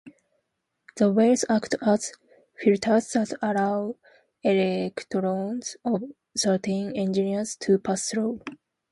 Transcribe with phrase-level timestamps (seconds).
[0.95, 2.13] The wells act as
[2.59, 3.97] filters that allow
[4.41, 6.01] electrons of
[6.35, 8.41] certain energies to pass through.